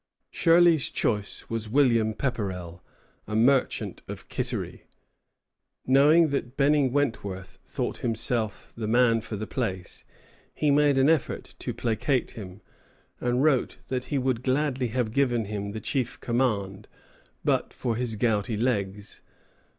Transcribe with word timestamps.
Shirley's 0.31 0.89
choice 0.89 1.47
was 1.47 1.69
William 1.69 2.15
Pepperrell, 2.15 2.81
a 3.27 3.35
merchant 3.35 4.01
of 4.07 4.29
Kittery. 4.29 4.85
Knowing 5.85 6.29
that 6.29 6.57
Benning 6.57 6.91
Wentworth 6.91 7.59
thought 7.67 7.99
himself 7.99 8.73
the 8.75 8.87
man 8.87 9.21
for 9.21 9.35
the 9.35 9.45
place, 9.45 10.03
he 10.55 10.71
made 10.71 10.97
an 10.97 11.07
effort 11.07 11.53
to 11.59 11.71
placate 11.71 12.31
him, 12.31 12.61
and 13.19 13.43
wrote 13.43 13.77
that 13.89 14.05
he 14.05 14.17
would 14.17 14.41
gladly 14.41 14.87
have 14.87 15.11
given 15.11 15.45
him 15.45 15.71
the 15.71 15.79
chief 15.79 16.19
command, 16.19 16.87
but 17.45 17.71
for 17.71 17.95
his 17.95 18.15
gouty 18.15 18.57
legs. 18.57 19.21